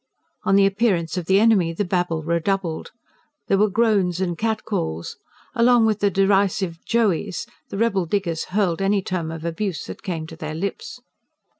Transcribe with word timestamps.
On 0.45 0.55
the 0.55 0.65
appearance 0.65 1.15
of 1.15 1.27
the 1.27 1.39
enemy 1.39 1.73
the 1.73 1.85
babel 1.85 2.23
redoubled. 2.23 2.89
There 3.47 3.57
were 3.59 3.69
groans 3.69 4.19
and 4.19 4.35
cat 4.35 4.65
calls. 4.65 5.17
Along 5.53 5.85
with 5.85 5.99
the 5.99 6.09
derisive 6.09 6.79
"Joeys!" 6.87 7.45
the 7.69 7.77
rebel 7.77 8.07
diggers 8.07 8.45
hurled 8.45 8.81
any 8.81 9.03
term 9.03 9.29
of 9.29 9.45
abuse 9.45 9.85
that 9.85 10.01
came 10.01 10.25
to 10.25 10.35
their 10.35 10.55
lips. 10.55 11.01